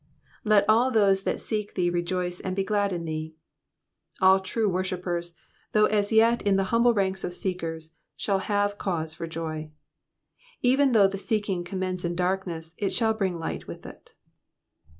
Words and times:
^''Let 0.43 0.65
all 0.67 0.89
those 0.89 1.23
tliat 1.25 1.37
seek 1.37 1.75
thee 1.75 1.91
rejoice 1.91 2.39
and 2.39 2.57
he 2.57 2.63
glad 2.63 2.91
in 2.91 3.05
thee.'*'* 3.05 3.35
All 4.19 4.39
true 4.39 4.67
worshippers, 4.67 5.35
though 5.73 5.85
as 5.85 6.11
yet 6.11 6.41
in 6.41 6.55
the 6.55 6.63
humble 6.73 6.91
ranks 6.95 7.23
of 7.23 7.35
seekers, 7.35 7.93
shall 8.15 8.39
have 8.39 8.79
cause 8.79 9.13
for 9.13 9.27
joy. 9.27 9.69
Even 10.63 10.93
though 10.93 11.07
the 11.07 11.19
seeking 11.19 11.63
commence 11.63 12.03
in 12.03 12.15
darkness, 12.15 12.73
it 12.79 12.91
shall 12.91 13.13
bring 13.13 13.37
light 13.37 13.67
with 13.67 13.85
it. 13.85 14.13